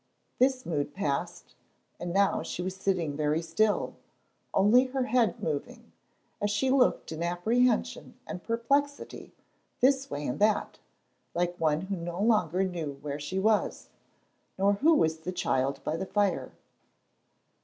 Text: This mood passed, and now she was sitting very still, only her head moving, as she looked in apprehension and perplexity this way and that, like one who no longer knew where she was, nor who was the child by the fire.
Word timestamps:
This 0.39 0.65
mood 0.65 0.95
passed, 0.95 1.53
and 1.99 2.11
now 2.11 2.41
she 2.41 2.63
was 2.63 2.75
sitting 2.75 3.15
very 3.15 3.43
still, 3.43 3.93
only 4.51 4.85
her 4.85 5.03
head 5.03 5.43
moving, 5.43 5.91
as 6.41 6.49
she 6.49 6.71
looked 6.71 7.11
in 7.11 7.21
apprehension 7.21 8.15
and 8.25 8.41
perplexity 8.41 9.31
this 9.79 10.09
way 10.09 10.25
and 10.25 10.39
that, 10.39 10.79
like 11.35 11.55
one 11.59 11.81
who 11.81 11.95
no 11.97 12.19
longer 12.19 12.63
knew 12.63 12.97
where 13.03 13.19
she 13.19 13.37
was, 13.37 13.89
nor 14.57 14.73
who 14.73 14.95
was 14.95 15.19
the 15.19 15.31
child 15.31 15.83
by 15.83 15.95
the 15.97 16.07
fire. 16.07 16.51